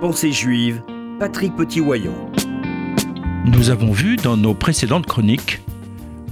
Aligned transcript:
Pensée 0.00 0.32
juive, 0.32 0.82
Patrick 1.20 1.54
Petit-Wayon. 1.56 2.32
Nous 3.46 3.70
avons 3.70 3.92
vu 3.92 4.16
dans 4.16 4.36
nos 4.36 4.52
précédentes 4.52 5.06
chroniques 5.06 5.60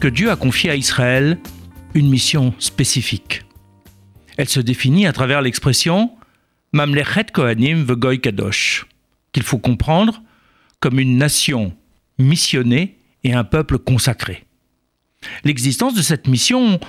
que 0.01 0.09
Dieu 0.09 0.31
a 0.31 0.37
confié 0.37 0.71
à 0.71 0.77
Israël 0.77 1.39
une 1.95 2.11
mission 2.11 2.53
spécifique. 2.59 3.45
Elle 4.37 4.49
se 4.49 4.61
définit 4.61 5.07
à 5.07 5.13
travers 5.13 5.41
l'expression 5.41 6.11
Mamlechet 6.73 7.27
Kohanim 7.33 7.85
Vegoy 7.85 8.21
Kadosh, 8.21 8.87
qu'il 9.33 9.45
faut 9.45 9.59
comprendre 9.59 10.23
comme 10.81 10.99
une 10.99 11.17
nation 11.17 11.73
missionnée 12.19 12.99
et 13.25 13.33
un 13.33 13.45
peuple 13.45 13.79
consacré. 13.79 14.45
L'existence 15.45 15.95
de 15.95 16.03
cette 16.03 16.27
mission 16.27 16.81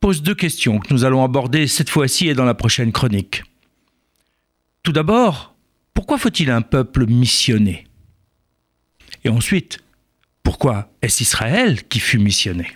pose 0.00 0.22
deux 0.22 0.34
questions 0.34 0.78
que 0.78 0.92
nous 0.92 1.04
allons 1.04 1.22
aborder 1.22 1.66
cette 1.66 1.90
fois-ci 1.90 2.28
et 2.28 2.34
dans 2.34 2.44
la 2.44 2.54
prochaine 2.54 2.92
chronique. 2.92 3.42
Tout 4.82 4.92
d'abord, 4.92 5.53
pourquoi 6.04 6.18
faut-il 6.18 6.50
un 6.50 6.60
peuple 6.60 7.06
missionné? 7.06 7.86
Et 9.24 9.30
ensuite, 9.30 9.78
pourquoi 10.42 10.90
est-ce 11.00 11.22
Israël 11.22 11.82
qui 11.88 11.98
fut 11.98 12.18
missionné? 12.18 12.72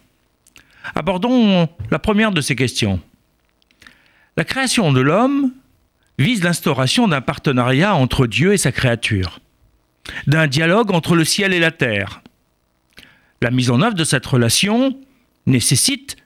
Abordons 0.94 1.68
la 1.90 1.98
première 1.98 2.32
de 2.32 2.40
ces 2.40 2.56
questions. 2.56 3.02
La 4.38 4.44
création 4.44 4.94
de 4.94 5.02
l'homme 5.02 5.52
vise 6.18 6.42
l'instauration 6.42 7.06
d'un 7.06 7.20
partenariat 7.20 7.94
entre 7.94 8.26
Dieu 8.26 8.54
et 8.54 8.56
sa 8.56 8.72
créature, 8.72 9.40
d'un 10.26 10.46
dialogue 10.46 10.90
entre 10.90 11.14
le 11.14 11.26
ciel 11.26 11.52
et 11.52 11.60
la 11.60 11.70
terre. 11.70 12.22
La 13.42 13.50
mise 13.50 13.70
en 13.70 13.82
œuvre 13.82 13.94
de 13.94 14.04
cette 14.04 14.24
relation 14.24 14.98
nécessite, 15.44 16.16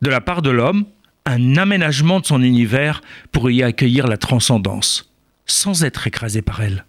de 0.00 0.10
la 0.10 0.20
part 0.20 0.42
de 0.42 0.50
l'homme, 0.50 0.84
un 1.26 1.56
aménagement 1.56 2.20
de 2.20 2.26
son 2.26 2.40
univers 2.40 3.02
pour 3.32 3.50
y 3.50 3.64
accueillir 3.64 4.06
la 4.06 4.16
transcendance 4.16 5.11
sans 5.46 5.84
être 5.84 6.06
écrasé 6.06 6.42
par 6.42 6.62
elle. 6.62 6.84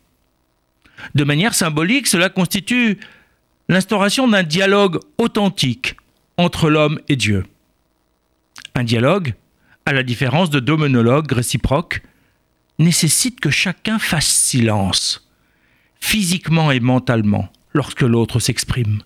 De 1.16 1.24
manière 1.24 1.54
symbolique, 1.54 2.08
cela 2.08 2.30
constitue 2.30 3.00
l'instauration 3.70 4.28
d'un 4.28 4.44
dialogue 4.44 5.00
authentique 5.18 5.98
entre 6.38 6.70
l'homme 6.70 7.00
et 7.10 7.16
Dieu. 7.16 7.46
Un 8.76 8.84
dialogue, 8.84 9.34
à 9.86 9.94
la 9.94 10.04
différence 10.04 10.50
de 10.50 10.60
deux 10.60 10.76
monologues 10.76 11.32
réciproques, 11.32 12.02
nécessite 12.80 13.40
que 13.40 13.50
chacun 13.50 14.00
fasse 14.00 14.28
silence, 14.28 15.28
physiquement 16.00 16.72
et 16.72 16.80
mentalement, 16.80 17.50
lorsque 17.74 18.02
l'autre 18.02 18.40
s'exprime. 18.40 19.02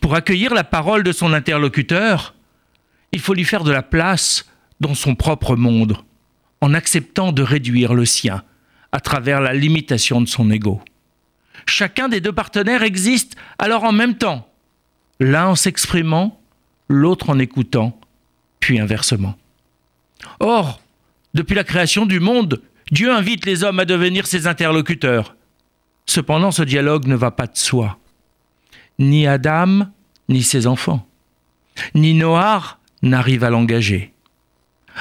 Pour 0.00 0.14
accueillir 0.14 0.54
la 0.54 0.64
parole 0.64 1.02
de 1.02 1.12
son 1.12 1.32
interlocuteur, 1.32 2.34
il 3.12 3.20
faut 3.20 3.34
lui 3.34 3.44
faire 3.44 3.64
de 3.64 3.72
la 3.72 3.82
place 3.82 4.46
dans 4.80 4.94
son 4.94 5.14
propre 5.14 5.56
monde, 5.56 5.96
en 6.60 6.74
acceptant 6.74 7.32
de 7.32 7.42
réduire 7.42 7.94
le 7.94 8.04
sien 8.04 8.42
à 8.92 9.00
travers 9.00 9.40
la 9.40 9.54
limitation 9.54 10.20
de 10.20 10.28
son 10.28 10.50
ego. 10.50 10.80
Chacun 11.66 12.08
des 12.08 12.20
deux 12.20 12.32
partenaires 12.32 12.82
existe 12.82 13.36
alors 13.58 13.84
en 13.84 13.92
même 13.92 14.16
temps, 14.16 14.48
l'un 15.20 15.48
en 15.48 15.54
s'exprimant, 15.54 16.40
l'autre 16.88 17.30
en 17.30 17.38
écoutant, 17.38 17.98
puis 18.60 18.78
inversement. 18.78 19.36
Or, 20.40 20.80
depuis 21.34 21.54
la 21.54 21.64
création 21.64 22.06
du 22.06 22.20
monde, 22.20 22.60
Dieu 22.90 23.12
invite 23.12 23.46
les 23.46 23.64
hommes 23.64 23.80
à 23.80 23.84
devenir 23.84 24.26
ses 24.26 24.46
interlocuteurs. 24.46 25.34
Cependant, 26.06 26.50
ce 26.50 26.62
dialogue 26.62 27.06
ne 27.06 27.16
va 27.16 27.30
pas 27.30 27.46
de 27.46 27.56
soi. 27.56 27.98
Ni 28.98 29.26
Adam, 29.26 29.86
ni 30.28 30.42
ses 30.42 30.66
enfants, 30.66 31.06
ni 31.94 32.14
Noir 32.14 32.78
n'arrivent 33.02 33.44
à 33.44 33.50
l'engager. 33.50 34.12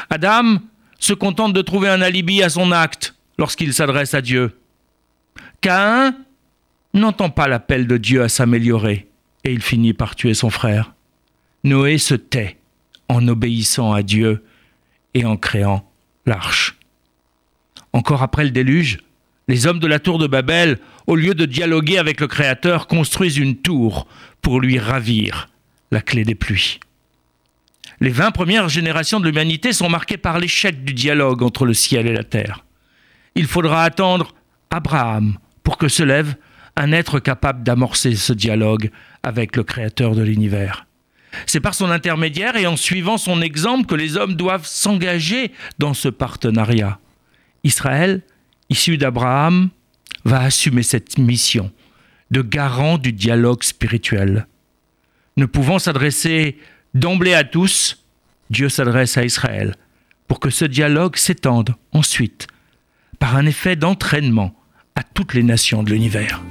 Adam 0.10 0.60
se 1.00 1.14
contente 1.14 1.54
de 1.54 1.62
trouver 1.62 1.90
un 1.90 2.02
alibi 2.02 2.42
à 2.44 2.50
son 2.50 2.72
acte 2.72 3.16
lorsqu'il 3.42 3.74
s'adresse 3.74 4.14
à 4.14 4.22
Dieu. 4.22 4.56
Caïn 5.62 6.16
n'entend 6.94 7.32
pas 7.32 7.48
l'appel 7.48 7.88
de 7.88 7.98
Dieu 7.98 8.22
à 8.22 8.30
s'améliorer 8.30 9.08
et 9.44 9.52
il 9.52 9.64
finit 9.64 9.94
par 9.94 10.16
tuer 10.16 10.36
son 10.36 10.52
frère. 10.52 10.94
Noé 11.64 11.98
se 11.98 12.14
tait 12.14 12.58
en 13.10 13.28
obéissant 13.28 13.94
à 13.94 14.04
Dieu 14.04 14.44
et 15.16 15.26
en 15.26 15.38
créant 15.38 15.92
l'arche. 16.28 16.78
Encore 17.94 18.22
après 18.22 18.44
le 18.44 18.52
déluge, 18.52 19.00
les 19.48 19.66
hommes 19.66 19.80
de 19.80 19.88
la 19.88 19.98
tour 19.98 20.20
de 20.20 20.28
Babel, 20.28 20.78
au 21.08 21.16
lieu 21.16 21.34
de 21.34 21.46
dialoguer 21.46 21.98
avec 21.98 22.22
le 22.22 22.28
Créateur, 22.28 22.86
construisent 22.86 23.38
une 23.38 23.58
tour 23.58 24.08
pour 24.44 24.62
lui 24.62 24.78
ravir 24.78 25.50
la 25.90 26.02
clé 26.02 26.24
des 26.24 26.36
pluies. 26.36 26.80
Les 28.02 28.12
vingt 28.12 28.32
premières 28.32 28.70
générations 28.70 29.20
de 29.20 29.26
l'humanité 29.26 29.74
sont 29.74 29.90
marquées 29.90 30.18
par 30.18 30.38
l'échec 30.38 30.84
du 30.84 30.94
dialogue 30.94 31.42
entre 31.42 31.66
le 31.66 31.74
ciel 31.74 32.06
et 32.06 32.14
la 32.14 32.24
terre 32.24 32.64
il 33.36 33.48
faudra 33.48 33.84
attendre 33.84 34.34
Abraham 34.70 35.38
pour 35.64 35.78
que 35.78 35.88
se 35.88 36.04
lève 36.04 36.36
un 36.76 36.92
être 36.92 37.20
capable 37.20 37.64
d'amorcer 37.64 38.16
ce 38.16 38.34
dialogue 38.34 38.92
avec 39.24 39.56
le 39.56 39.64
Créateur 39.64 40.16
de 40.16 40.22
l'univers. 40.22 40.86
C'est 41.46 41.60
par 41.62 41.76
son 41.76 41.92
intermédiaire 41.92 42.56
et 42.58 42.68
en 42.68 42.76
suivant 42.76 43.18
son 43.18 43.42
exemple 43.42 43.86
que 43.86 43.96
les 43.96 44.18
hommes 44.18 44.36
doivent 44.36 44.66
s'engager 44.66 45.52
dans 45.80 45.94
ce 45.94 46.10
partenariat. 46.10 47.00
Israël, 47.64 48.22
issu 48.70 48.98
d'Abraham, 48.98 49.70
va 50.26 50.42
assumer 50.42 50.84
cette 50.84 51.18
mission 51.18 51.72
de 52.32 52.42
garant 52.42 52.98
du 52.98 53.14
dialogue 53.14 53.64
spirituel. 53.64 54.48
Ne 55.38 55.46
pouvant 55.46 55.80
s'adresser 55.80 56.58
d'emblée 56.94 57.34
à 57.34 57.44
tous, 57.44 58.04
Dieu 58.50 58.70
s'adresse 58.70 59.18
à 59.18 59.24
Israël 59.24 59.76
pour 60.28 60.40
que 60.40 60.50
ce 60.50 60.66
dialogue 60.66 61.18
s'étende 61.18 61.76
ensuite 61.92 62.48
par 63.22 63.36
un 63.36 63.46
effet 63.46 63.76
d'entraînement 63.76 64.52
à 64.96 65.04
toutes 65.04 65.36
les 65.36 65.44
nations 65.44 65.84
de 65.84 65.92
l'univers. 65.92 66.42